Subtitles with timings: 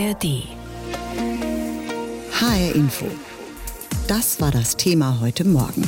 [0.00, 0.44] ARD.
[2.32, 3.04] HR Info.
[4.08, 5.86] Das war das Thema heute Morgen.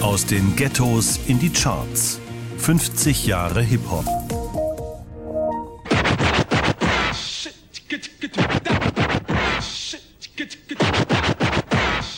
[0.00, 2.20] Aus den Ghettos in die Charts.
[2.58, 4.04] 50 Jahre Hip-Hop.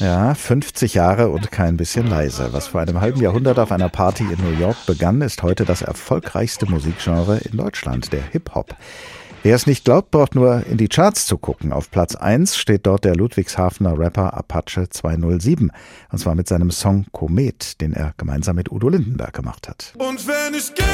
[0.01, 2.53] Ja, 50 Jahre und kein bisschen leise.
[2.53, 5.81] Was vor einem halben Jahrhundert auf einer Party in New York begann, ist heute das
[5.81, 8.77] erfolgreichste Musikgenre in Deutschland, der Hip-Hop.
[9.47, 11.73] Wer es nicht glaubt, braucht nur in die Charts zu gucken.
[11.73, 15.71] Auf Platz 1 steht dort der Ludwigshafener Rapper Apache 207.
[16.11, 19.95] Und zwar mit seinem Song Komet, den er gemeinsam mit Udo Lindenberg gemacht hat.
[19.99, 20.85] Und wenn ich gehe,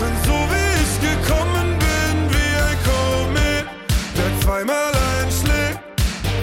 [0.00, 3.66] dann so wie ich gekommen bin, wie ein Komet,
[4.16, 5.78] der zweimal einschlägt.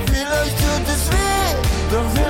[0.05, 1.57] Vielleicht tut es weh,
[1.91, 2.22] doch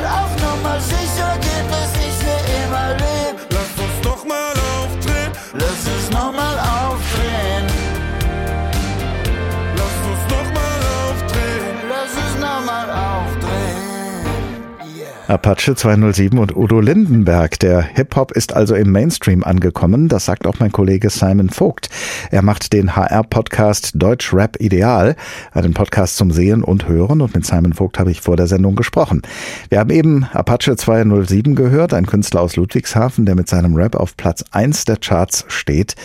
[15.33, 17.57] Apache 207 und Udo Lindenberg.
[17.57, 20.07] Der Hip-Hop ist also im Mainstream angekommen.
[20.07, 21.89] Das sagt auch mein Kollege Simon Vogt.
[22.29, 25.15] Er macht den HR-Podcast Deutsch Rap Ideal,
[25.51, 27.19] einen Podcast zum Sehen und Hören.
[27.19, 29.23] Und mit Simon Vogt habe ich vor der Sendung gesprochen.
[29.69, 34.15] Wir haben eben Apache 207 gehört, ein Künstler aus Ludwigshafen, der mit seinem Rap auf
[34.15, 35.95] Platz 1 der Charts steht.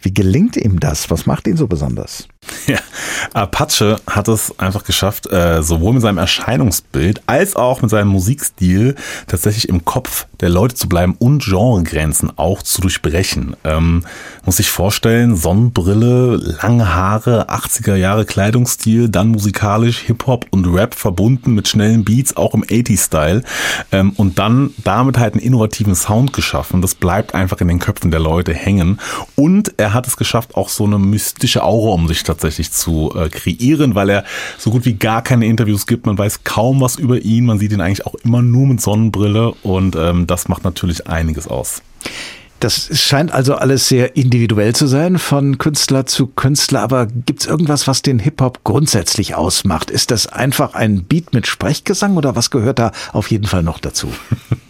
[0.00, 1.10] Wie gelingt ihm das?
[1.10, 2.26] Was macht ihn so besonders?
[2.66, 2.78] Ja,
[3.34, 8.77] Apache hat es einfach geschafft, äh, sowohl mit seinem Erscheinungsbild als auch mit seinem Musikstil
[9.26, 13.56] tatsächlich im Kopf der Leute zu bleiben und Genregrenzen auch zu durchbrechen.
[13.64, 14.04] Ähm,
[14.44, 21.54] muss sich vorstellen, Sonnenbrille, lange Haare, 80er Jahre Kleidungsstil, dann musikalisch Hip-Hop und Rap verbunden
[21.54, 23.42] mit schnellen Beats, auch im 80s-Style
[23.92, 26.82] ähm, und dann damit halt einen innovativen Sound geschaffen.
[26.82, 29.00] Das bleibt einfach in den Köpfen der Leute hängen
[29.34, 33.28] und er hat es geschafft, auch so eine mystische Aura um sich tatsächlich zu äh,
[33.28, 34.24] kreieren, weil er
[34.58, 36.06] so gut wie gar keine Interviews gibt.
[36.06, 37.46] Man weiß kaum was über ihn.
[37.46, 41.48] Man sieht ihn eigentlich auch immer nur mit Sonnenbrille und ähm, das macht natürlich einiges
[41.48, 41.82] aus.
[42.60, 46.82] Das scheint also alles sehr individuell zu sein, von Künstler zu Künstler.
[46.82, 49.92] Aber gibt es irgendwas, was den Hip-Hop grundsätzlich ausmacht?
[49.92, 53.78] Ist das einfach ein Beat mit Sprechgesang oder was gehört da auf jeden Fall noch
[53.78, 54.12] dazu?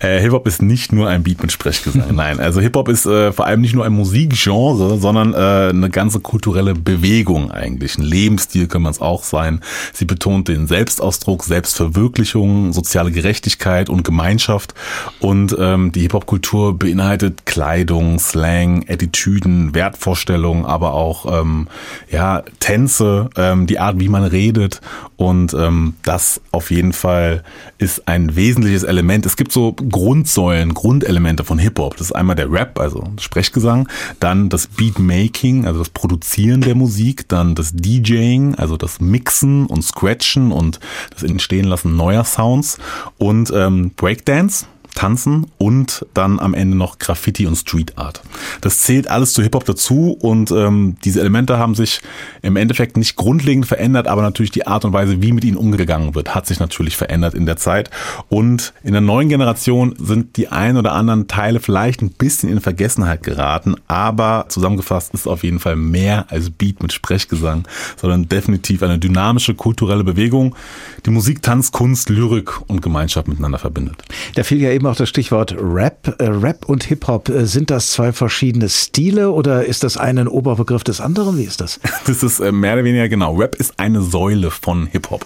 [0.00, 2.04] Äh, Hip-Hop ist nicht nur ein Beat mit Sprechgesang.
[2.14, 6.20] Nein, also Hip-Hop ist äh, vor allem nicht nur ein Musikgenre, sondern äh, eine ganze
[6.20, 7.98] kulturelle Bewegung eigentlich.
[7.98, 9.60] Ein Lebensstil kann man es auch sein.
[9.92, 14.74] Sie betont den Selbstausdruck, Selbstverwirklichung, soziale Gerechtigkeit und Gemeinschaft.
[15.20, 21.68] Und ähm, die Hip-Hop-Kultur beinhaltet Kleidung, Slang, Attitüden, Wertvorstellungen, aber auch ähm,
[22.10, 24.80] ja Tänze, ähm, die Art, wie man redet.
[25.16, 27.44] Und ähm, das auf jeden Fall
[27.78, 29.11] ist ein wesentliches Element.
[29.24, 31.96] Es gibt so Grundsäulen, Grundelemente von Hip-Hop.
[31.96, 33.88] Das ist einmal der Rap, also Sprechgesang,
[34.20, 39.82] dann das Beatmaking, also das Produzieren der Musik, dann das DJing, also das Mixen und
[39.82, 40.80] Scratchen und
[41.10, 42.78] das Entstehen lassen neuer Sounds
[43.18, 48.22] und ähm, Breakdance, Tanzen und dann am Ende noch Graffiti und Street Art.
[48.60, 52.00] Das zählt alles zu Hip-Hop dazu und ähm, diese Elemente haben sich
[52.42, 56.14] im Endeffekt nicht grundlegend verändert, aber natürlich die Art und Weise, wie mit ihnen umgegangen
[56.14, 57.90] wird, hat sich natürlich verändert in der Zeit.
[58.28, 62.60] Und in der neuen Generation sind die ein oder anderen Teile vielleicht ein bisschen in
[62.60, 67.66] Vergessenheit geraten, aber zusammengefasst ist auf jeden Fall mehr als Beat mit Sprechgesang,
[67.96, 70.54] sondern definitiv eine dynamische kulturelle Bewegung,
[71.06, 74.02] die Musik, Tanz, Kunst, Lyrik und Gemeinschaft miteinander verbindet.
[74.34, 76.14] Da fiel ja eben auch das Stichwort Rap.
[76.18, 80.28] Äh, Rap und Hip-Hop, äh, sind das zwei verschiedene Stile oder ist das eine ein
[80.28, 81.38] Oberbegriff des anderen?
[81.38, 81.80] Wie ist das?
[82.06, 83.36] Das ist äh, mehr oder weniger genau.
[83.36, 85.24] Rap ist eine Säule von Hip-Hop.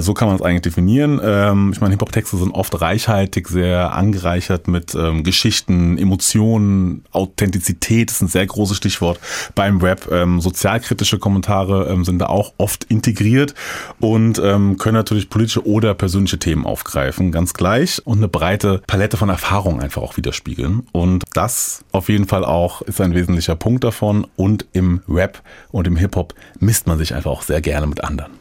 [0.00, 1.20] So kann man es eigentlich definieren.
[1.22, 8.20] Ähm, ich meine, Hip-Hop-Texte sind oft reichhaltig, sehr angereichert mit ähm, Geschichten, Emotionen, Authentizität ist
[8.20, 9.20] ein sehr großes Stichwort
[9.54, 10.08] beim Rap.
[10.10, 13.54] Ähm, sozialkritische Kommentare sind da auch oft integriert
[14.00, 18.04] und können natürlich politische oder persönliche Themen aufgreifen, ganz gleich.
[18.04, 20.86] Und eine breite Palette von Erfahrungen einfach auch widerspiegeln.
[20.92, 24.26] Und das auf jeden Fall auch ist ein wesentlicher Punkt davon.
[24.36, 28.32] Und im Rap und im Hip-Hop misst man sich einfach auch sehr gerne mit anderen.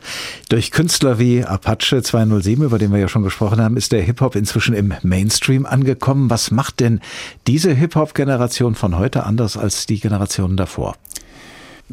[0.49, 4.35] Durch Künstler wie Apache 207, über den wir ja schon gesprochen haben, ist der Hip-Hop
[4.35, 6.29] inzwischen im Mainstream angekommen.
[6.29, 6.99] Was macht denn
[7.47, 10.95] diese Hip-Hop-Generation von heute anders als die Generationen davor?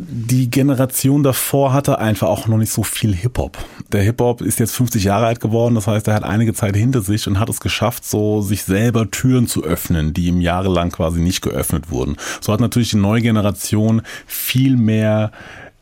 [0.00, 3.58] Die Generation davor hatte einfach auch noch nicht so viel Hip-Hop.
[3.90, 7.00] Der Hip-Hop ist jetzt 50 Jahre alt geworden, das heißt, er hat einige Zeit hinter
[7.00, 11.20] sich und hat es geschafft, so sich selber Türen zu öffnen, die ihm jahrelang quasi
[11.20, 12.16] nicht geöffnet wurden.
[12.40, 15.32] So hat natürlich die neue Generation viel mehr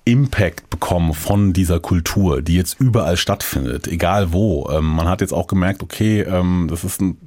[0.07, 4.71] Impact bekommen von dieser Kultur, die jetzt überall stattfindet, egal wo.
[4.71, 7.19] Ähm, man hat jetzt auch gemerkt, okay, ähm, das ist ein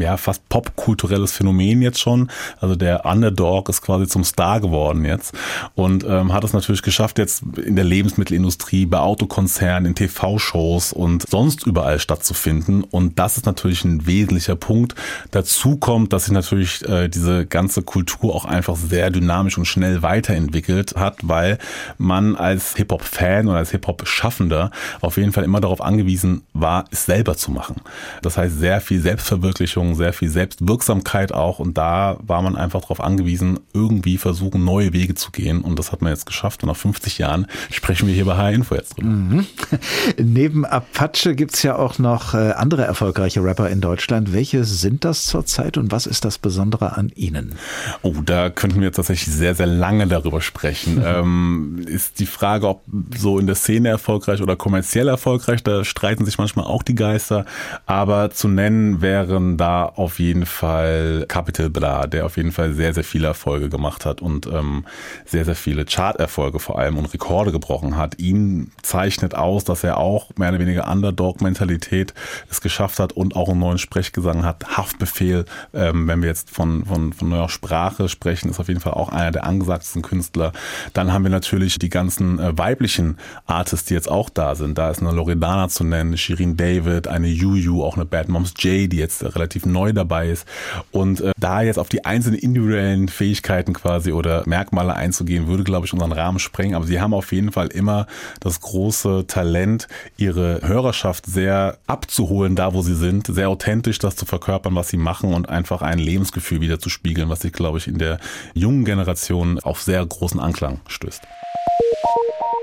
[0.00, 2.30] ja, fast popkulturelles Phänomen jetzt schon.
[2.60, 5.34] Also der Underdog ist quasi zum Star geworden jetzt
[5.74, 11.28] und ähm, hat es natürlich geschafft, jetzt in der Lebensmittelindustrie, bei Autokonzernen, in TV-Shows und
[11.28, 12.84] sonst überall stattzufinden.
[12.84, 14.94] Und das ist natürlich ein wesentlicher Punkt.
[15.30, 20.02] Dazu kommt, dass sich natürlich äh, diese ganze Kultur auch einfach sehr dynamisch und schnell
[20.02, 21.58] weiterentwickelt hat, weil
[21.96, 27.36] man als Hip-Hop-Fan oder als Hip-Hop-Schaffender auf jeden Fall immer darauf angewiesen war, es selber
[27.36, 27.76] zu machen.
[28.22, 31.58] Das heißt, sehr viel Selbstverwirklichung, sehr viel Selbstwirksamkeit auch.
[31.58, 35.62] Und da war man einfach darauf angewiesen, irgendwie versuchen, neue Wege zu gehen.
[35.62, 36.62] Und das hat man jetzt geschafft.
[36.62, 39.08] Und nach 50 Jahren sprechen wir hier bei H-Info jetzt drüber.
[39.08, 39.46] Mhm.
[40.18, 44.32] Neben Apache gibt's ja auch noch äh, andere erfolgreiche Rapper in Deutschland.
[44.32, 47.54] Welche sind das zurzeit und was ist das Besondere an ihnen?
[48.02, 51.02] Oh, da könnten wir jetzt tatsächlich sehr, sehr lange darüber sprechen.
[51.04, 52.82] ähm, ist die Frage, ob
[53.16, 57.44] so in der Szene erfolgreich oder kommerziell erfolgreich, da streiten sich manchmal auch die Geister.
[57.86, 62.94] Aber zu nennen wären da auf jeden Fall Capital Bra, der auf jeden Fall sehr,
[62.94, 64.84] sehr viele Erfolge gemacht hat und ähm,
[65.24, 68.18] sehr, sehr viele Charterfolge vor allem und Rekorde gebrochen hat.
[68.18, 72.14] Ihn zeichnet aus, dass er auch mehr oder weniger Underdog-Mentalität
[72.50, 74.76] es geschafft hat und auch einen neuen Sprechgesang hat.
[74.76, 78.94] Haftbefehl, ähm, wenn wir jetzt von, von, von neuer Sprache sprechen, ist auf jeden Fall
[78.94, 80.52] auch einer der angesagtesten Künstler.
[80.92, 84.78] Dann haben wir natürlich die ganzen äh, weiblichen Artists, die jetzt auch da sind.
[84.78, 88.90] Da ist eine Loredana zu nennen, Shirin David, eine Yuyu, auch eine Bad Moms J,
[88.90, 89.26] die jetzt äh,
[89.58, 90.46] relativ neu dabei ist.
[90.90, 95.86] Und äh, da jetzt auf die einzelnen individuellen Fähigkeiten quasi oder Merkmale einzugehen, würde, glaube
[95.86, 96.74] ich, unseren Rahmen sprengen.
[96.74, 98.06] Aber sie haben auf jeden Fall immer
[98.40, 104.26] das große Talent, ihre Hörerschaft sehr abzuholen, da wo sie sind, sehr authentisch das zu
[104.26, 107.88] verkörpern, was sie machen und einfach ein Lebensgefühl wieder zu spiegeln, was sich, glaube ich,
[107.88, 108.18] in der
[108.54, 111.22] jungen Generation auf sehr großen Anklang stößt.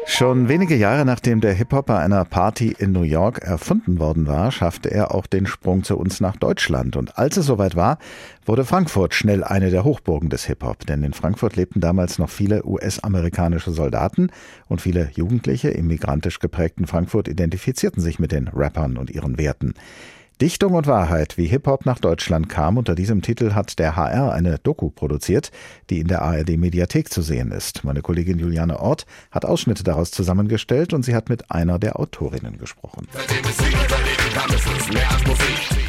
[0.08, 4.52] Schon wenige Jahre nachdem der Hip-Hop bei einer Party in New York erfunden worden war,
[4.52, 6.96] schaffte er auch den Sprung zu uns nach Deutschland.
[6.96, 7.98] Und als es soweit war,
[8.46, 10.86] wurde Frankfurt schnell eine der Hochburgen des Hip-Hop.
[10.86, 14.30] Denn in Frankfurt lebten damals noch viele US-amerikanische Soldaten
[14.68, 19.74] und viele Jugendliche im migrantisch geprägten Frankfurt identifizierten sich mit den Rappern und ihren Werten.
[20.42, 22.78] Dichtung und Wahrheit, wie Hip-Hop nach Deutschland kam.
[22.78, 25.52] Unter diesem Titel hat der HR eine Doku produziert,
[25.90, 27.84] die in der ARD Mediathek zu sehen ist.
[27.84, 32.58] Meine Kollegin Juliane Ort hat Ausschnitte daraus zusammengestellt und sie hat mit einer der Autorinnen
[32.58, 33.08] gesprochen.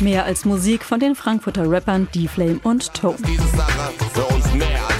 [0.00, 3.16] Mehr als Musik von den Frankfurter Rappern D-Flame und Tone.
[4.88, 4.95] Als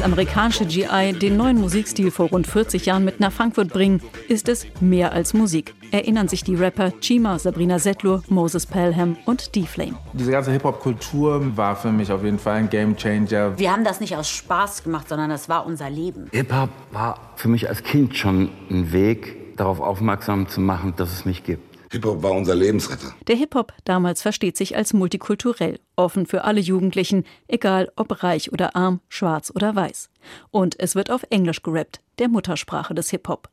[0.00, 4.66] amerikanische GI den neuen Musikstil vor rund 40 Jahren mit nach Frankfurt bringen, ist es
[4.80, 5.74] mehr als Musik.
[5.90, 9.92] Erinnern sich die Rapper Chima, Sabrina Settler, Moses Pelham und D-Flame.
[10.14, 13.58] Diese ganze Hip-Hop-Kultur war für mich auf jeden Fall ein Game-Changer.
[13.58, 16.28] Wir haben das nicht aus Spaß gemacht, sondern das war unser Leben.
[16.32, 21.26] Hip-Hop war für mich als Kind schon ein Weg, darauf aufmerksam zu machen, dass es
[21.26, 21.73] mich gibt.
[21.94, 23.14] Hip-Hop war unser Lebensretter.
[23.28, 28.74] Der Hip-Hop damals versteht sich als multikulturell, offen für alle Jugendlichen, egal ob reich oder
[28.74, 30.10] arm, schwarz oder weiß.
[30.50, 33.48] Und es wird auf Englisch gerappt, der Muttersprache des Hip-Hop.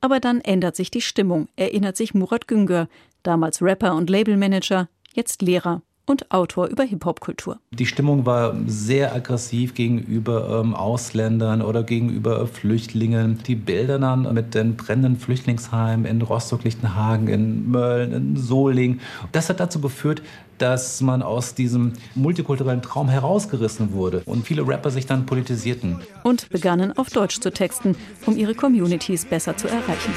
[0.00, 2.88] Aber dann ändert sich die Stimmung, erinnert sich Murat Güngör,
[3.22, 7.58] damals Rapper und Labelmanager, jetzt Lehrer und Autor über Hip-Hop-Kultur.
[7.70, 13.38] Die Stimmung war sehr aggressiv gegenüber ähm, Ausländern oder gegenüber Flüchtlingen.
[13.46, 19.00] Die Bilder dann mit den brennenden Flüchtlingsheimen in Rostock-Lichtenhagen, in Mölln, in Solingen.
[19.32, 20.22] Das hat dazu geführt,
[20.56, 26.00] dass man aus diesem multikulturellen Traum herausgerissen wurde und viele Rapper sich dann politisierten.
[26.24, 27.96] Und begannen auf Deutsch zu texten,
[28.26, 30.12] um ihre Communities besser zu erreichen.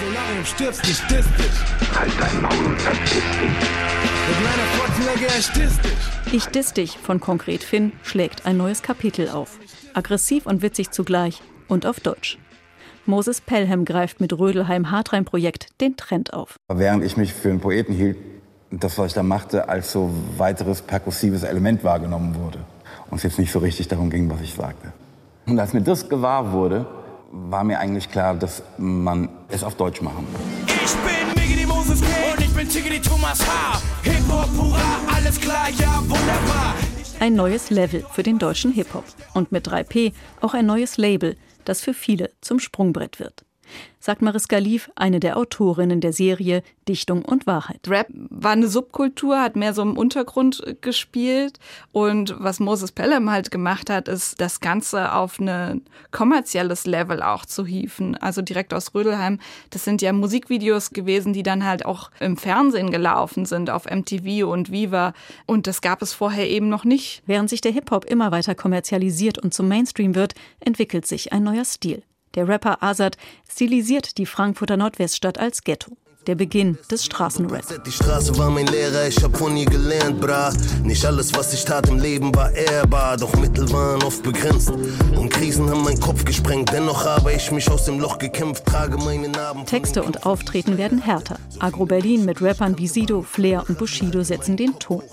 [1.94, 4.21] Halt dein Maul und verpiss
[6.32, 9.60] Ich diss dich von Konkret Finn schlägt ein neues Kapitel auf.
[9.94, 12.38] Aggressiv und witzig zugleich und auf Deutsch.
[13.06, 16.58] Moses Pelham greift mit Rödelheim Hartrein Projekt den Trend auf.
[16.68, 18.18] Während ich mich für einen Poeten hielt,
[18.72, 22.60] das, was ich da machte, als so weiteres perkussives Element wahrgenommen wurde.
[23.10, 24.94] Und es jetzt nicht so richtig darum ging, was ich sagte.
[25.46, 26.86] Und als mir das gewahr wurde,
[27.32, 31.21] war mir eigentlich klar, dass man es auf Deutsch machen muss.
[32.62, 33.82] Bin Tiggity Thomas H.
[34.04, 36.76] Hip-Hop, hurra, alles klar, ja, wunderbar.
[37.20, 39.06] Ein neues Level für den deutschen Hip-Hop.
[39.34, 43.46] Und mit 3P auch ein neues Label, das für viele zum Sprungbrett wird
[44.00, 47.88] sagt Mariska Lief, eine der Autorinnen der Serie Dichtung und Wahrheit.
[47.88, 51.60] Rap war eine Subkultur, hat mehr so im Untergrund gespielt.
[51.92, 57.46] Und was Moses Pelham halt gemacht hat, ist, das Ganze auf ein kommerzielles Level auch
[57.46, 58.18] zu hieven.
[58.18, 59.40] Also direkt aus Rödelheim.
[59.70, 64.48] Das sind ja Musikvideos gewesen, die dann halt auch im Fernsehen gelaufen sind, auf MTV
[64.48, 65.14] und Viva.
[65.46, 67.22] Und das gab es vorher eben noch nicht.
[67.28, 71.66] Während sich der Hip-Hop immer weiter kommerzialisiert und zum Mainstream wird, entwickelt sich ein neuer
[71.66, 72.04] Stil.
[72.36, 73.18] Der Rapper Azad
[73.50, 75.98] stilisiert die Frankfurter Nordweststadt als Ghetto.
[76.28, 77.84] der Beginn des Straßenrap.
[77.84, 80.54] Die Straße war mein Lehrer, ich hab von ihr gelernt, bra.
[80.84, 84.70] Nicht alles, was ich tat im Leben, war ehrbar, doch Mittel waren oft begrenzt.
[84.70, 88.98] Und Krisen haben meinen Kopf gesprengt, dennoch habe ich mich aus dem Loch gekämpft, trage
[88.98, 89.66] meine Narben.
[89.66, 91.40] Texte und Auftreten werden härter.
[91.60, 95.04] Agro Berlin mit Rappern wie Sido, Flair und Bushido setzen den Ton.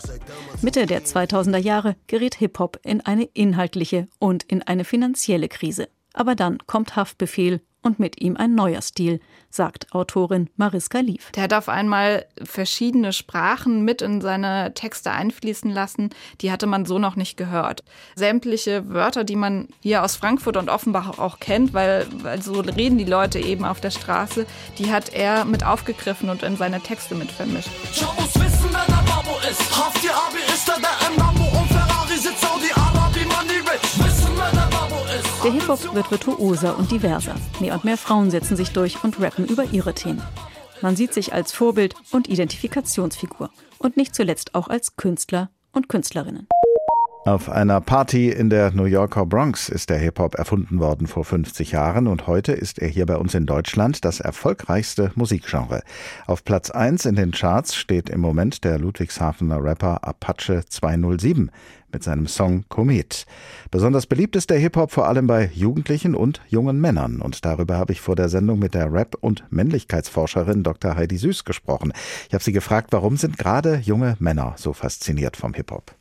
[0.60, 5.88] Mitte der 2000er Jahre gerät Hip-Hop in eine inhaltliche und in eine finanzielle Krise.
[6.12, 11.30] Aber dann kommt Haftbefehl und mit ihm ein neuer Stil, sagt Autorin Mariska Lief.
[11.32, 16.10] Der hat auf einmal verschiedene Sprachen mit in seine Texte einfließen lassen,
[16.40, 17.84] die hatte man so noch nicht gehört.
[18.14, 22.98] Sämtliche Wörter, die man hier aus Frankfurt und Offenbach auch kennt, weil, weil so reden
[22.98, 24.46] die Leute eben auf der Straße,
[24.78, 27.70] die hat er mit aufgegriffen und in seine Texte mit vermischt.
[27.92, 29.76] Schau muss wissen, wer der Babo ist.
[29.76, 31.47] Hafti Abi ist er, der im Lambo
[35.48, 37.34] Der Hip-Hop wird virtuoser und diverser.
[37.58, 40.20] Mehr und mehr Frauen setzen sich durch und rappen über ihre Themen.
[40.82, 43.48] Man sieht sich als Vorbild und Identifikationsfigur.
[43.78, 46.48] Und nicht zuletzt auch als Künstler und Künstlerinnen.
[47.24, 51.72] Auf einer Party in der New Yorker Bronx ist der Hip-Hop erfunden worden vor 50
[51.72, 55.82] Jahren und heute ist er hier bei uns in Deutschland das erfolgreichste Musikgenre.
[56.26, 61.50] Auf Platz 1 in den Charts steht im Moment der Ludwigshafener Rapper Apache 207
[61.92, 63.26] mit seinem Song Komet.
[63.70, 67.20] Besonders beliebt ist der Hip-Hop vor allem bei Jugendlichen und jungen Männern.
[67.20, 70.96] Und darüber habe ich vor der Sendung mit der Rap- und Männlichkeitsforscherin Dr.
[70.96, 71.92] Heidi Süß gesprochen.
[72.28, 75.94] Ich habe sie gefragt, warum sind gerade junge Männer so fasziniert vom Hip-Hop?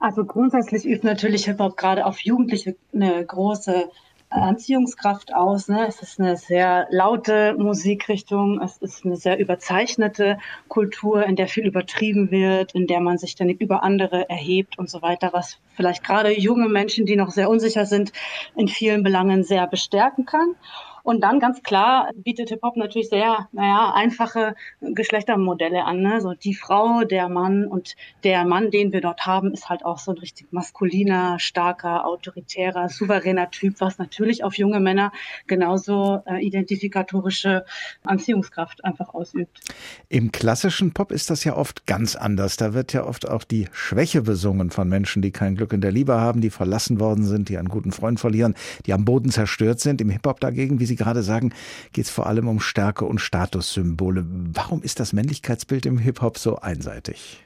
[0.00, 3.88] Also grundsätzlich übt natürlich Hip-Hop gerade auf Jugendliche eine große
[4.32, 5.68] Anziehungskraft aus.
[5.68, 5.86] Ne?
[5.86, 11.66] Es ist eine sehr laute Musikrichtung, es ist eine sehr überzeichnete Kultur, in der viel
[11.66, 16.04] übertrieben wird, in der man sich dann über andere erhebt und so weiter, was vielleicht
[16.04, 18.12] gerade junge Menschen, die noch sehr unsicher sind,
[18.56, 20.54] in vielen Belangen sehr bestärken kann.
[21.02, 26.00] Und dann ganz klar bietet Hip-Hop natürlich sehr, naja, einfache Geschlechtermodelle an.
[26.00, 26.20] Ne?
[26.20, 29.98] So die Frau, der Mann und der Mann, den wir dort haben, ist halt auch
[29.98, 35.12] so ein richtig maskuliner, starker, autoritärer, souveräner Typ, was natürlich auf junge Männer
[35.46, 37.64] genauso äh, identifikatorische
[38.04, 39.60] Anziehungskraft einfach ausübt.
[40.08, 42.56] Im klassischen Pop ist das ja oft ganz anders.
[42.56, 45.92] Da wird ja oft auch die Schwäche besungen von Menschen, die kein Glück in der
[45.92, 48.54] Liebe haben, die verlassen worden sind, die einen guten Freund verlieren,
[48.86, 50.00] die am Boden zerstört sind.
[50.00, 51.52] Im Hip-Hop dagegen, wie Sie gerade sagen,
[51.92, 54.24] geht es vor allem um Stärke und Statussymbole.
[54.26, 57.44] Warum ist das Männlichkeitsbild im Hip-Hop so einseitig?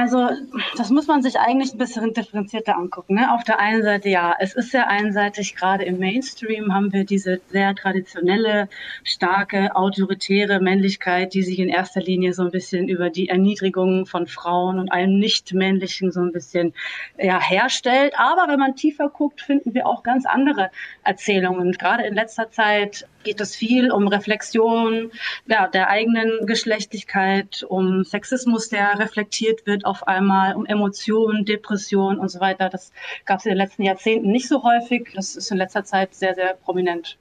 [0.00, 0.28] Also,
[0.76, 3.16] das muss man sich eigentlich ein bisschen differenzierter angucken.
[3.16, 3.34] Ne?
[3.34, 5.56] Auf der einen Seite, ja, es ist sehr einseitig.
[5.56, 8.68] Gerade im Mainstream haben wir diese sehr traditionelle,
[9.02, 14.28] starke, autoritäre Männlichkeit, die sich in erster Linie so ein bisschen über die Erniedrigung von
[14.28, 16.74] Frauen und allem Nicht-Männlichen so ein bisschen
[17.18, 18.14] ja, herstellt.
[18.16, 20.70] Aber wenn man tiefer guckt, finden wir auch ganz andere
[21.02, 21.72] Erzählungen.
[21.72, 25.10] Gerade in letzter Zeit geht es viel um Reflexion
[25.46, 32.30] ja, der eigenen Geschlechtlichkeit, um Sexismus, der reflektiert wird auf einmal, um Emotionen, Depressionen und
[32.30, 32.70] so weiter.
[32.70, 32.90] Das
[33.26, 35.10] gab es in den letzten Jahrzehnten nicht so häufig.
[35.14, 37.18] Das ist in letzter Zeit sehr, sehr prominent.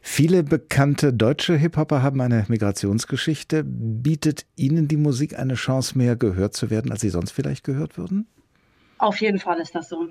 [0.00, 3.62] Viele bekannte deutsche Hip-Hopper haben eine Migrationsgeschichte.
[3.62, 7.98] Bietet Ihnen die Musik eine Chance, mehr gehört zu werden, als Sie sonst vielleicht gehört
[7.98, 8.26] würden?
[8.96, 10.08] Auf jeden Fall ist das so.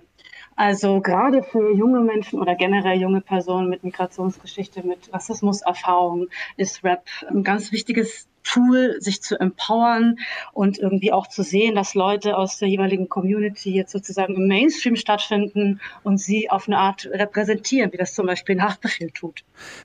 [0.56, 7.06] Also gerade für junge Menschen oder generell junge Personen mit Migrationsgeschichte, mit Rassismuserfahrung ist Rap
[7.30, 10.18] ein ganz wichtiges Tool, sich zu empowern
[10.54, 14.96] und irgendwie auch zu sehen, dass Leute aus der jeweiligen Community jetzt sozusagen im Mainstream
[14.96, 19.44] stattfinden und sie auf eine Art repräsentieren, wie das zum Beispiel ein Haftbefehl tut.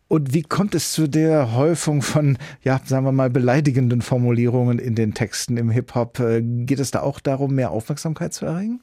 [0.09, 4.95] Und wie kommt es zu der Häufung von, ja, sagen wir mal, beleidigenden Formulierungen in
[4.95, 6.21] den Texten im Hip-Hop?
[6.21, 8.81] Äh, geht es da auch darum, mehr Aufmerksamkeit zu erregen?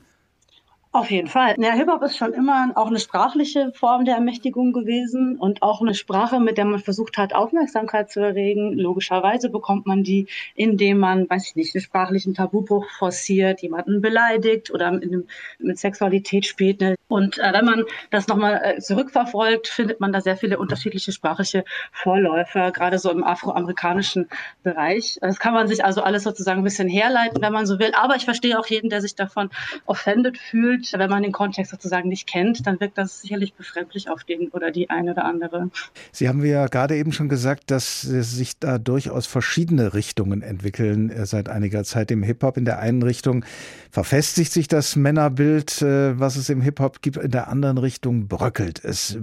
[0.98, 1.54] Auf jeden Fall.
[1.60, 5.94] Ja, Hip-Hop ist schon immer auch eine sprachliche Form der Ermächtigung gewesen und auch eine
[5.94, 8.74] Sprache, mit der man versucht hat, Aufmerksamkeit zu erregen.
[8.74, 10.26] Logischerweise bekommt man die,
[10.56, 15.28] indem man, weiß ich nicht, einen sprachlichen Tabubruch forciert, jemanden beleidigt oder mit,
[15.60, 16.82] mit Sexualität spielt.
[16.82, 16.96] Ne?
[17.10, 21.64] Und äh, wenn man das nochmal äh, zurückverfolgt, findet man da sehr viele unterschiedliche sprachliche
[21.92, 24.30] Vorläufer, gerade so im afroamerikanischen
[24.64, 25.20] Bereich.
[25.22, 27.92] Das kann man sich also alles sozusagen ein bisschen herleiten, wenn man so will.
[27.94, 29.52] Aber ich verstehe auch jeden, der sich davon
[29.86, 34.24] offended fühlt wenn man den Kontext sozusagen nicht kennt, dann wirkt das sicherlich befremdlich auf
[34.24, 35.70] den oder die eine oder andere.
[36.12, 41.26] Sie haben ja gerade eben schon gesagt, dass sich da durchaus verschiedene Richtungen entwickeln äh,
[41.26, 42.58] seit einiger Zeit im Hip-Hop.
[42.58, 43.46] In der einen Richtung
[43.92, 48.84] verfestigt sich das Männerbild, äh, was es im Hip-Hop gibt, in der anderen Richtung bröckelt
[48.84, 49.18] es.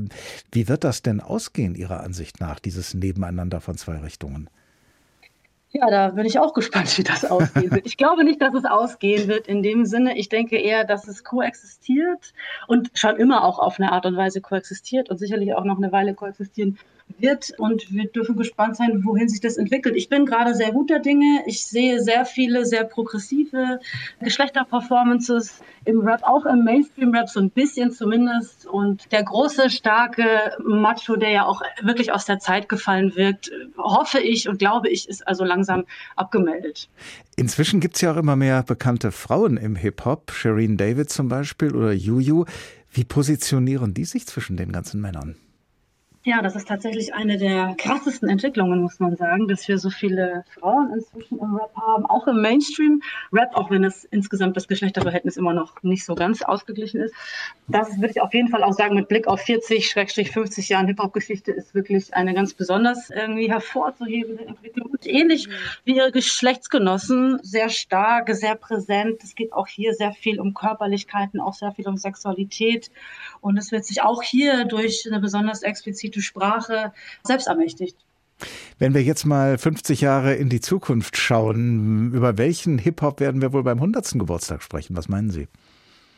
[0.52, 4.48] Wie wird das denn ausgehen, Ihrer Ansicht nach, dieses Nebeneinander von zwei Richtungen?
[5.76, 7.84] Ja, da bin ich auch gespannt, wie das ausgehen wird.
[7.84, 10.16] Ich glaube nicht, dass es ausgehen wird in dem Sinne.
[10.16, 12.32] Ich denke eher, dass es koexistiert
[12.68, 15.90] und schon immer auch auf eine Art und Weise koexistiert und sicherlich auch noch eine
[15.90, 16.78] Weile koexistieren
[17.18, 17.52] wird.
[17.58, 19.96] Und wir dürfen gespannt sein, wohin sich das entwickelt.
[19.96, 21.42] Ich bin gerade sehr guter Dinge.
[21.46, 23.80] Ich sehe sehr viele sehr progressive
[24.20, 28.66] Geschlechterperformances im Rap, auch im Mainstream-Rap so ein bisschen zumindest.
[28.66, 34.20] Und der große, starke Macho, der ja auch wirklich aus der Zeit gefallen wirkt, hoffe
[34.20, 35.84] ich und glaube ich, ist also langsam
[36.16, 36.88] abgemeldet.
[37.36, 41.74] Inzwischen gibt es ja auch immer mehr bekannte Frauen im Hip-Hop, Shireen David zum Beispiel
[41.74, 42.44] oder Juju.
[42.90, 45.36] Wie positionieren die sich zwischen den ganzen Männern?
[46.26, 50.42] Ja, das ist tatsächlich eine der krassesten Entwicklungen, muss man sagen, dass wir so viele
[50.58, 55.52] Frauen inzwischen im Rap haben, auch im Mainstream-Rap, auch wenn es insgesamt das Geschlechterverhältnis immer
[55.52, 57.14] noch nicht so ganz ausgeglichen ist.
[57.68, 61.52] Das würde ich auf jeden Fall auch sagen, mit Blick auf 40, 50 Jahren Hip-Hop-Geschichte
[61.52, 64.92] ist wirklich eine ganz besonders irgendwie hervorzuhebende Entwicklung.
[64.92, 65.50] Und ähnlich
[65.84, 69.22] wie ihre Geschlechtsgenossen, sehr stark, sehr präsent.
[69.22, 72.90] Es geht auch hier sehr viel um Körperlichkeiten, auch sehr viel um Sexualität.
[73.42, 76.92] Und es wird sich auch hier durch eine besonders explizite Sprache
[77.22, 77.96] selbst ermächtigt.
[78.78, 83.52] Wenn wir jetzt mal 50 Jahre in die Zukunft schauen, über welchen Hip-Hop werden wir
[83.52, 84.12] wohl beim 100.
[84.12, 84.96] Geburtstag sprechen?
[84.96, 85.48] Was meinen Sie?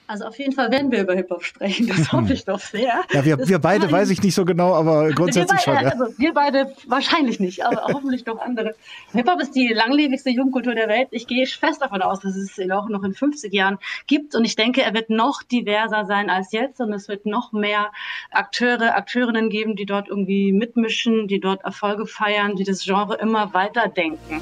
[0.08, 3.02] Also auf jeden Fall werden wir über Hip-Hop sprechen, das hoffe ich doch sehr.
[3.12, 6.00] Ja, wir, wir beide weiß ich nicht so genau, aber grundsätzlich wir beide, schon.
[6.00, 6.04] Ja.
[6.04, 8.75] Also wir beide wahrscheinlich nicht, aber hoffentlich doch andere.
[9.12, 11.08] Hip-Hop ist die langlebigste Jugendkultur der Welt.
[11.10, 14.44] Ich gehe fest davon aus, dass es ihn auch noch in 50 Jahren gibt und
[14.44, 17.90] ich denke, er wird noch diverser sein als jetzt und es wird noch mehr
[18.30, 23.54] Akteure, Akteurinnen geben, die dort irgendwie mitmischen, die dort Erfolge feiern, die das Genre immer
[23.54, 24.40] weiter denken.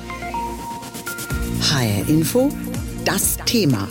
[1.60, 2.50] HR Info,
[3.04, 3.88] das Thema.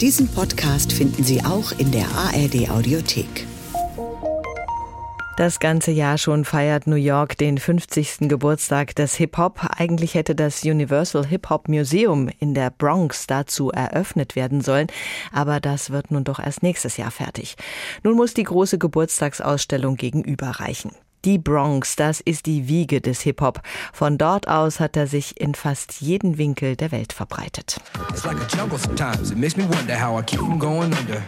[0.00, 3.46] Diesen Podcast finden Sie auch in der ARD Audiothek.
[5.38, 8.28] Das ganze Jahr schon feiert New York den 50.
[8.28, 9.60] Geburtstag des Hip-Hop.
[9.78, 14.88] Eigentlich hätte das Universal Hip-Hop Museum in der Bronx dazu eröffnet werden sollen,
[15.32, 17.56] aber das wird nun doch erst nächstes Jahr fertig.
[18.02, 20.90] Nun muss die große Geburtstagsausstellung gegenüberreichen.
[21.26, 23.60] Die Bronx, das ist die Wiege des Hip-Hop.
[23.92, 27.80] Von dort aus hat er sich in fast jeden Winkel der Welt verbreitet.
[28.10, 29.32] It's like a jungle sometimes.
[29.32, 31.20] It makes me wonder how I keep from going under.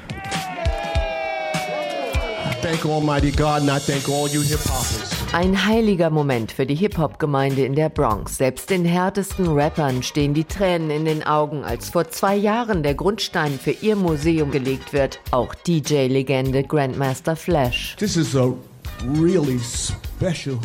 [2.44, 5.10] I thank Almighty God and I thank all you hip hoppers.
[5.32, 8.36] Ein heiliger Moment für die Hip-Hop-Gemeinde in der Bronx.
[8.36, 12.94] Selbst den härtesten Rappern stehen die Tränen in den Augen, als vor zwei Jahren der
[12.94, 15.18] Grundstein für ihr Museum gelegt wird.
[15.32, 17.96] Auch DJ-Legende Grandmaster Flash.
[17.98, 18.54] This is a
[19.04, 20.60] really special.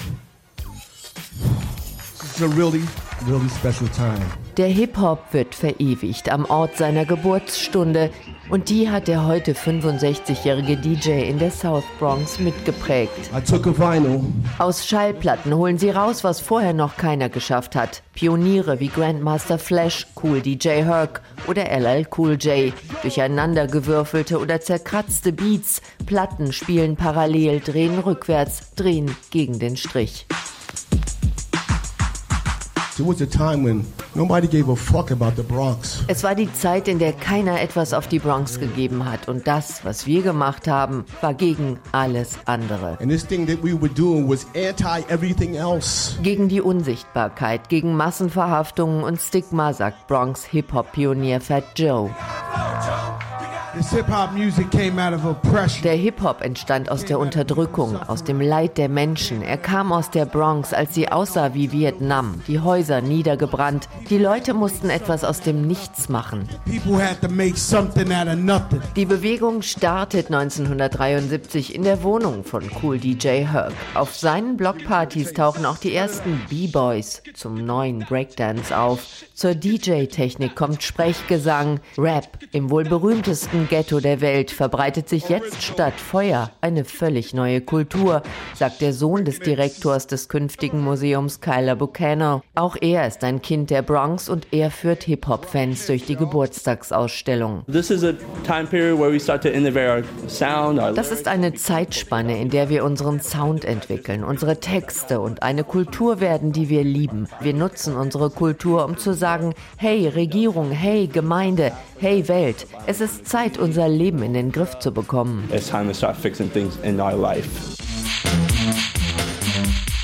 [1.38, 2.84] This is a really,
[3.26, 4.42] really special time.
[4.57, 8.11] Der Hip-Hop wird verewigt am Ort seiner Geburtsstunde
[8.51, 13.31] und die hat der heute 65-jährige DJ in der South Bronx mitgeprägt.
[14.59, 18.03] Aus Schallplatten holen sie raus, was vorher noch keiner geschafft hat.
[18.13, 22.73] Pioniere wie Grandmaster Flash, Cool DJ Herc oder LL Cool J.
[23.01, 25.81] Durcheinandergewürfelte oder zerkratzte Beats.
[26.05, 30.27] Platten spielen parallel, drehen rückwärts, drehen gegen den Strich.
[36.08, 39.27] Es war die Zeit, in der keiner etwas auf die Bronx gegeben hat.
[39.27, 42.99] Und das, was wir gemacht haben, war gegen alles andere.
[43.01, 46.15] And this thing that we were doing was anti everything else.
[46.21, 52.12] Gegen die Unsichtbarkeit, gegen Massenverhaftungen und Stigma, sagt Bronx Hip-Hop-Pionier Fat Joe.
[55.83, 59.41] Der Hip-Hop entstand aus der Unterdrückung, aus dem Leid der Menschen.
[59.41, 62.41] Er kam aus der Bronx, als sie aussah wie Vietnam.
[62.47, 63.89] Die Häuser niedergebrannt.
[64.12, 66.47] Die Leute mussten etwas aus dem Nichts machen.
[68.95, 73.73] Die Bewegung startet 1973 in der Wohnung von Cool DJ Herc.
[73.95, 79.25] Auf seinen Blockpartys tauchen auch die ersten B-Boys zum neuen Breakdance auf.
[79.33, 82.38] Zur DJ-Technik kommt Sprechgesang, Rap.
[82.51, 88.21] Im wohl berühmtesten Ghetto der Welt verbreitet sich jetzt statt Feuer eine völlig neue Kultur,
[88.56, 92.41] sagt der Sohn des Direktors des künftigen Museums Kyler Buchanan.
[92.56, 97.63] Auch er ist ein Kind der Bronx und er führt Hip-Hop-Fans durch die Geburtstagsausstellung.
[97.67, 98.08] Das ist
[101.28, 106.69] eine Zeitspanne, in der wir unseren Sound entwickeln, unsere Texte und eine Kultur werden, die
[106.69, 107.28] wir lieben.
[107.39, 113.28] Wir nutzen unsere Kultur, um zu sagen, hey Regierung, hey Gemeinde, hey Welt, es ist
[113.28, 115.49] Zeit, unser Leben in den Griff zu bekommen.
[115.51, 117.83] It's time to start fixing things in our life.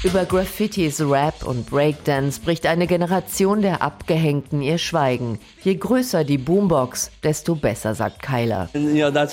[0.01, 5.39] Über Graffitis, Rap und Breakdance bricht eine Generation der Abgehängten ihr Schweigen.
[5.61, 8.69] Je größer die Boombox, desto besser, sagt Kyler.
[8.73, 9.25] You know.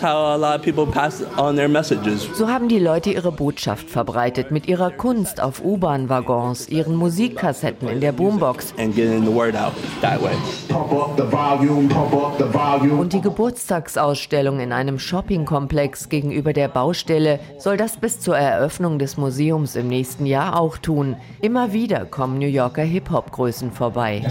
[2.35, 8.01] So haben die Leute ihre Botschaft verbreitet mit ihrer Kunst auf U-Bahn-Waggons, ihren Musikkassetten in
[8.01, 8.75] der Boombox.
[8.77, 10.35] And getting the word out that way.
[10.69, 13.01] Pump up the volume, pump up the volume.
[13.01, 19.17] Und die Geburtstagsausstellung in einem Shoppingkomplex gegenüber der Baustelle soll das bis zur Eröffnung des
[19.17, 21.17] Museums im nächsten Jahr auch tun.
[21.41, 24.23] Immer wieder kommen New Yorker Hip-Hop-Größen vorbei.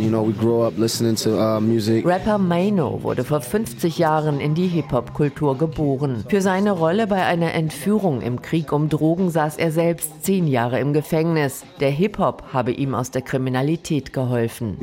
[0.00, 1.60] You know, to uh.
[2.04, 6.24] Rapper Mano wurde vor 50 Jahren in die Hip-Hop-Kultur geboren.
[6.28, 10.80] Für seine Rolle bei einer Entführung im Krieg um Drogen saß er selbst zehn Jahre
[10.80, 11.64] im Gefängnis.
[11.80, 14.76] Der Hip-Hop habe ihm aus der Kriminalität geholfen.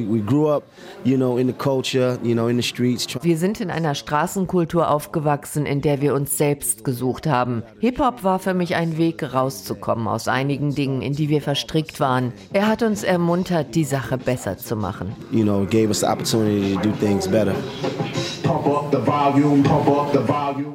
[0.47, 0.63] Up,
[1.03, 2.47] you know, culture, you know.
[2.47, 7.63] Wir sind in einer Straßenkultur aufgewachsen, in der wir uns selbst gesucht haben.
[7.79, 12.33] Hip-Hop war für mich ein Weg, rauszukommen aus einigen Dingen, in die wir verstrickt waren.
[12.53, 15.15] Er hat uns ermuntert, die Sache besser zu machen.
[15.31, 17.53] You know, it gave us the opportunity to do things better.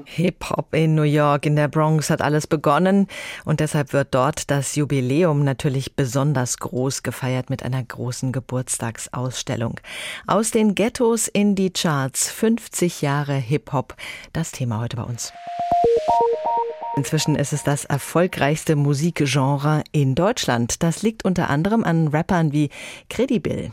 [0.04, 3.06] Hip-Hop in New York, in der Bronx hat alles begonnen
[3.44, 9.80] und deshalb wird dort das Jubiläum natürlich besonders groß gefeiert mit einer großen Geburtstagsausstellung.
[10.26, 13.94] Aus den Ghettos in die Charts, 50 Jahre Hip-Hop,
[14.32, 15.32] das Thema heute bei uns.
[16.94, 20.82] Inzwischen ist es das erfolgreichste Musikgenre in Deutschland.
[20.82, 22.68] Das liegt unter anderem an Rappern wie
[23.08, 23.72] Credibil.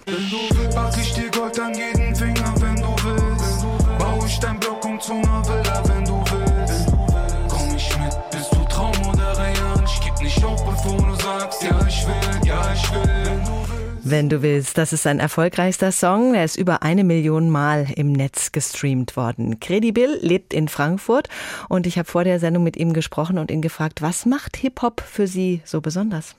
[11.62, 13.19] Ja ich will, ja ich will.
[14.10, 16.34] Wenn du willst, das ist sein erfolgreichster Song.
[16.34, 19.60] Er ist über eine Million Mal im Netz gestreamt worden.
[19.60, 21.30] Credibil lebt in Frankfurt
[21.68, 25.02] und ich habe vor der Sendung mit ihm gesprochen und ihn gefragt, was macht Hip-Hop
[25.02, 26.34] für Sie so besonders?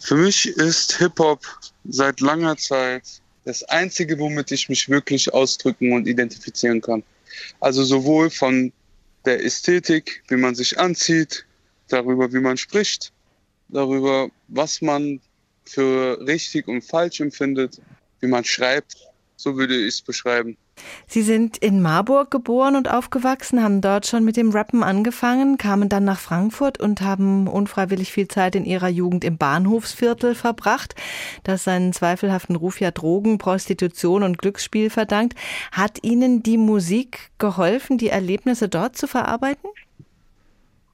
[0.00, 1.42] Für mich ist Hip-Hop
[1.84, 3.04] seit langer Zeit
[3.44, 7.04] das Einzige, womit ich mich wirklich ausdrücken und identifizieren kann.
[7.60, 8.72] Also sowohl von
[9.24, 11.46] der Ästhetik, wie man sich anzieht,
[11.86, 13.12] darüber, wie man spricht,
[13.68, 15.20] darüber, was man
[15.66, 17.80] für richtig und falsch empfindet,
[18.20, 18.96] wie man schreibt.
[19.36, 20.56] So würde ich es beschreiben.
[21.06, 25.88] Sie sind in Marburg geboren und aufgewachsen, haben dort schon mit dem Rappen angefangen, kamen
[25.88, 30.94] dann nach Frankfurt und haben unfreiwillig viel Zeit in ihrer Jugend im Bahnhofsviertel verbracht,
[31.44, 35.38] das seinen zweifelhaften Ruf ja Drogen, Prostitution und Glücksspiel verdankt.
[35.72, 39.70] Hat Ihnen die Musik geholfen, die Erlebnisse dort zu verarbeiten?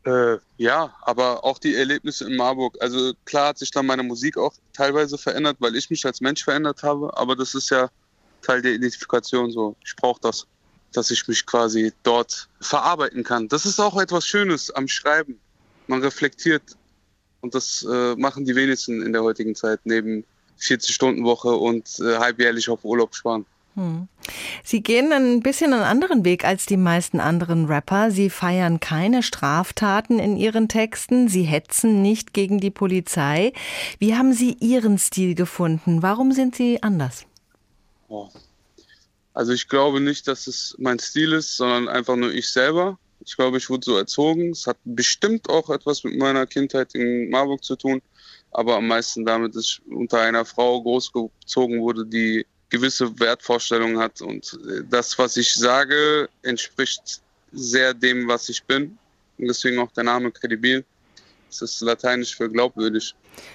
[0.04, 2.76] Äh, ja, aber auch die Erlebnisse in Marburg.
[2.80, 6.42] Also klar hat sich dann meine Musik auch teilweise verändert, weil ich mich als Mensch
[6.42, 7.90] verändert habe, aber das ist ja
[8.40, 9.76] Teil der Identifikation so.
[9.84, 10.46] Ich brauche das,
[10.92, 13.48] dass ich mich quasi dort verarbeiten kann.
[13.48, 15.38] Das ist auch etwas Schönes am Schreiben.
[15.86, 16.62] Man reflektiert
[17.42, 20.24] und das äh, machen die wenigsten in der heutigen Zeit neben
[20.60, 23.44] 40-Stunden-Woche und äh, halbjährlich auf Urlaub sparen.
[23.80, 24.08] Hm.
[24.62, 28.10] Sie gehen ein bisschen einen anderen Weg als die meisten anderen Rapper.
[28.10, 31.28] Sie feiern keine Straftaten in ihren Texten.
[31.28, 33.54] Sie hetzen nicht gegen die Polizei.
[33.98, 36.02] Wie haben Sie Ihren Stil gefunden?
[36.02, 37.24] Warum sind Sie anders?
[39.32, 42.98] Also ich glaube nicht, dass es mein Stil ist, sondern einfach nur ich selber.
[43.24, 44.50] Ich glaube, ich wurde so erzogen.
[44.50, 48.02] Es hat bestimmt auch etwas mit meiner Kindheit in Marburg zu tun,
[48.50, 54.22] aber am meisten damit, dass ich unter einer Frau großgezogen wurde, die gewisse Wertvorstellungen hat.
[54.22, 57.20] Und das, was ich sage, entspricht
[57.52, 58.96] sehr dem, was ich bin.
[59.38, 60.84] Und deswegen auch der Name Credibil.
[61.48, 63.14] Das ist lateinisch für glaubwürdig.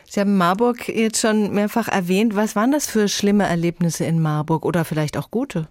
[0.10, 2.36] Sie haben Marburg jetzt schon mehrfach erwähnt.
[2.36, 5.70] Was waren das für schlimme Erlebnisse in Marburg oder vielleicht auch gute?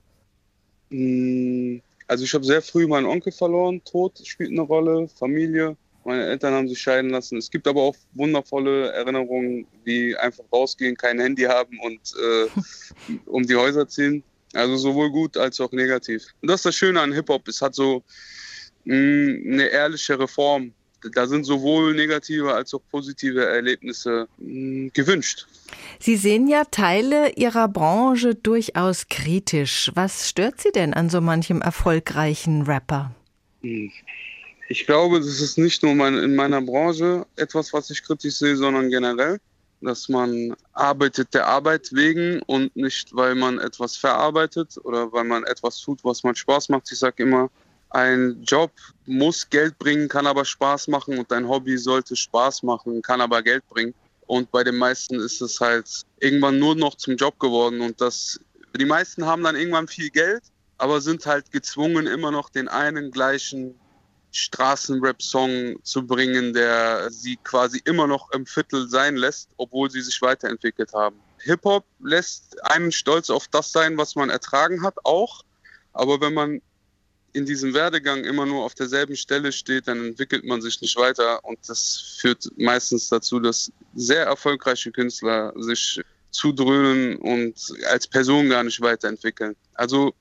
[0.91, 3.83] Also ich habe sehr früh meinen Onkel verloren.
[3.85, 5.77] Tod spielt eine Rolle, Familie.
[6.05, 7.39] Meine Eltern haben sich scheiden lassen.
[7.39, 13.47] Es gibt aber auch wundervolle Erinnerungen, die einfach rausgehen, kein Handy haben und äh, um
[13.47, 14.23] die Häuser ziehen.
[14.53, 16.27] Also sowohl gut als auch negativ.
[16.41, 17.49] Und das ist das Schöne an Hip-Hop.
[17.49, 18.03] Es hat so
[18.85, 18.95] mh,
[19.53, 20.73] eine ehrlichere Form.
[21.13, 25.47] Da sind sowohl negative als auch positive Erlebnisse mh, gewünscht.
[25.99, 29.91] Sie sehen ja Teile Ihrer Branche durchaus kritisch.
[29.95, 33.15] Was stört Sie denn an so manchem erfolgreichen Rapper?
[34.69, 38.57] Ich glaube, das ist nicht nur mein, in meiner Branche etwas, was ich kritisch sehe,
[38.57, 39.39] sondern generell,
[39.83, 45.45] dass man arbeitet der Arbeit wegen und nicht, weil man etwas verarbeitet oder weil man
[45.45, 46.91] etwas tut, was man Spaß macht.
[46.91, 47.51] Ich sage immer,
[47.91, 48.73] ein Job
[49.07, 53.43] muss Geld bringen, kann aber Spaß machen und ein Hobby sollte Spaß machen, kann aber
[53.43, 53.95] Geld bringen.
[54.27, 55.87] Und bei den meisten ist es halt
[56.21, 58.41] irgendwann nur noch zum Job geworden und das,
[58.75, 60.43] die meisten haben dann irgendwann viel Geld,
[60.79, 63.79] aber sind halt gezwungen, immer noch den einen gleichen
[64.35, 70.21] Straßenrap-Song zu bringen, der sie quasi immer noch im Viertel sein lässt, obwohl sie sich
[70.21, 71.17] weiterentwickelt haben.
[71.39, 75.43] Hip-Hop lässt einen stolz auf das sein, was man ertragen hat, auch.
[75.93, 76.61] Aber wenn man
[77.33, 81.45] in diesem Werdegang immer nur auf derselben Stelle steht, dann entwickelt man sich nicht weiter.
[81.45, 86.01] Und das führt meistens dazu, dass sehr erfolgreiche Künstler sich
[86.35, 87.55] zudröhnen und
[87.89, 89.57] als Person gar nicht weiterentwickeln.
[89.75, 90.15] Also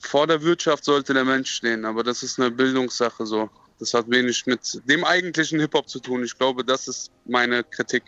[0.00, 3.48] vor der Wirtschaft sollte der Mensch stehen, aber das ist eine Bildungssache so.
[3.78, 6.22] Das hat wenig mit dem eigentlichen Hip-Hop zu tun.
[6.24, 8.02] Ich glaube, das ist meine Kritik.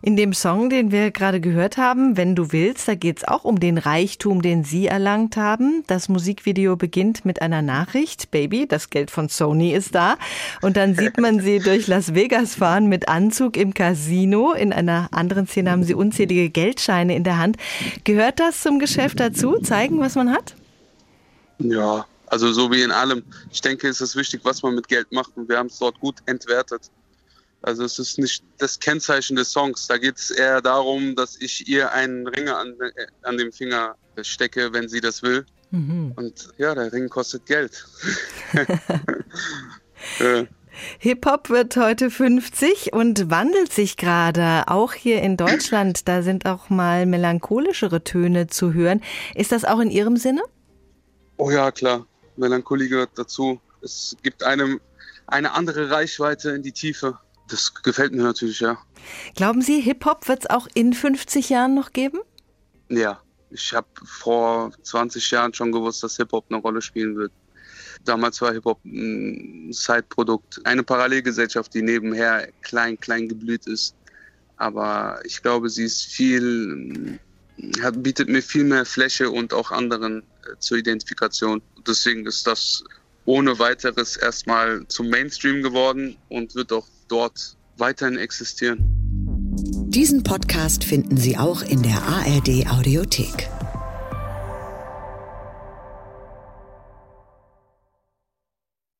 [0.00, 3.44] In dem Song, den wir gerade gehört haben, Wenn du willst, da geht es auch
[3.44, 5.82] um den Reichtum, den Sie erlangt haben.
[5.86, 8.30] Das Musikvideo beginnt mit einer Nachricht.
[8.30, 10.16] Baby, das Geld von Sony ist da.
[10.62, 14.52] Und dann sieht man Sie durch Las Vegas fahren mit Anzug im Casino.
[14.52, 17.56] In einer anderen Szene haben Sie unzählige Geldscheine in der Hand.
[18.04, 19.58] Gehört das zum Geschäft dazu?
[19.58, 20.54] Zeigen, was man hat?
[21.58, 23.22] Ja, also so wie in allem.
[23.50, 25.98] Ich denke, es ist wichtig, was man mit Geld macht und wir haben es dort
[26.00, 26.90] gut entwertet.
[27.62, 29.86] Also es ist nicht das Kennzeichen des Songs.
[29.86, 32.74] Da geht es eher darum, dass ich ihr einen Ring an,
[33.22, 35.44] an dem Finger stecke, wenn sie das will.
[35.70, 36.12] Mhm.
[36.16, 37.84] Und ja, der Ring kostet Geld.
[40.20, 40.46] ja.
[41.00, 44.62] Hip-Hop wird heute 50 und wandelt sich gerade.
[44.68, 49.02] Auch hier in Deutschland, da sind auch mal melancholischere Töne zu hören.
[49.34, 50.42] Ist das auch in Ihrem Sinne?
[51.36, 52.06] Oh ja, klar.
[52.36, 53.60] Melancholie gehört dazu.
[53.82, 54.80] Es gibt einem
[55.26, 57.18] eine andere Reichweite in die Tiefe.
[57.48, 58.78] Das gefällt mir natürlich, ja.
[59.34, 62.18] Glauben Sie, Hip-Hop wird es auch in 50 Jahren noch geben?
[62.88, 67.32] Ja, ich habe vor 20 Jahren schon gewusst, dass Hip-Hop eine Rolle spielen wird.
[68.04, 73.94] Damals war Hip-Hop ein Side-Produkt, eine Parallelgesellschaft, die nebenher klein, klein geblüht ist.
[74.56, 77.18] Aber ich glaube, sie ist viel,
[77.82, 81.62] hat, bietet mir viel mehr Fläche und auch anderen äh, zur Identifikation.
[81.86, 82.84] Deswegen ist das
[83.24, 88.78] ohne weiteres erstmal zum Mainstream geworden und wird auch dort weiterhin existieren.
[89.88, 93.48] Diesen Podcast finden Sie auch in der ARD Audiothek.